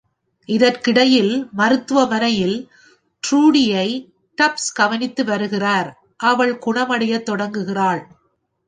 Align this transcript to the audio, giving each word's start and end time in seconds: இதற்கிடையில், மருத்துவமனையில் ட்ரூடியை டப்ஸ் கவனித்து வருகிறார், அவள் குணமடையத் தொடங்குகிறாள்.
இதற்கிடையில், 0.49 1.33
மருத்துவமனையில் 1.51 2.57
ட்ரூடியை 3.23 3.87
டப்ஸ் 4.37 4.71
கவனித்து 4.73 5.25
வருகிறார், 5.25 5.89
அவள் 6.23 6.57
குணமடையத் 6.57 7.25
தொடங்குகிறாள். 7.25 8.01